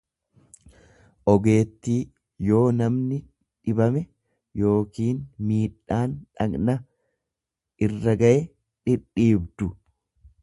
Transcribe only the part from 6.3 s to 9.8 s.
dhaqna irra gaye dhi dhiibdu.